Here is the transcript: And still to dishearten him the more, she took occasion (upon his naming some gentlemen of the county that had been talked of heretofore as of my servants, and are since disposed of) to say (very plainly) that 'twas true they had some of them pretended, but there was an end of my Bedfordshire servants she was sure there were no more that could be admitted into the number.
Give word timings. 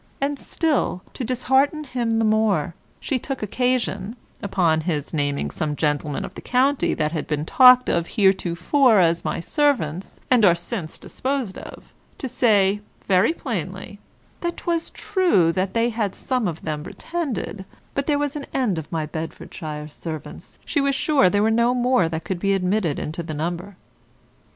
And 0.19 0.39
still 0.39 1.03
to 1.13 1.23
dishearten 1.23 1.83
him 1.83 2.17
the 2.17 2.25
more, 2.25 2.73
she 2.99 3.19
took 3.19 3.43
occasion 3.43 4.15
(upon 4.41 4.81
his 4.81 5.13
naming 5.13 5.51
some 5.51 5.75
gentlemen 5.75 6.25
of 6.25 6.33
the 6.33 6.41
county 6.41 6.95
that 6.95 7.11
had 7.11 7.27
been 7.27 7.45
talked 7.45 7.87
of 7.87 8.07
heretofore 8.07 8.99
as 8.99 9.19
of 9.19 9.25
my 9.25 9.39
servants, 9.39 10.19
and 10.31 10.43
are 10.43 10.55
since 10.55 10.97
disposed 10.97 11.55
of) 11.59 11.93
to 12.17 12.27
say 12.27 12.81
(very 13.07 13.31
plainly) 13.31 13.99
that 14.39 14.57
'twas 14.57 14.89
true 14.89 15.51
they 15.51 15.89
had 15.91 16.15
some 16.15 16.47
of 16.47 16.63
them 16.63 16.83
pretended, 16.83 17.63
but 17.93 18.07
there 18.07 18.17
was 18.17 18.35
an 18.35 18.47
end 18.55 18.79
of 18.79 18.91
my 18.91 19.05
Bedfordshire 19.05 19.87
servants 19.87 20.57
she 20.65 20.81
was 20.81 20.95
sure 20.95 21.29
there 21.29 21.43
were 21.43 21.51
no 21.51 21.75
more 21.75 22.09
that 22.09 22.23
could 22.23 22.39
be 22.39 22.53
admitted 22.53 22.97
into 22.97 23.21
the 23.21 23.35
number. 23.35 23.75